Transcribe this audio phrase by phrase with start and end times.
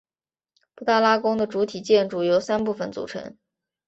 [0.73, 3.37] 布达拉宫的主体建筑由三部分组成。